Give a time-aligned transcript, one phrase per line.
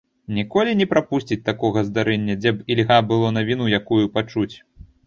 [0.35, 4.53] Ніколі не прапусціць такога здарэння, дзе б ільга было навіну якую пачуць.